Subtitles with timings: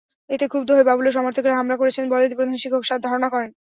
[0.29, 3.49] এতে ক্ষুব্ধ হয়ে বাবুলের সমর্থকেরা হামলা করেছেন বলে প্রধান শিক্ষক ধারণা করেন।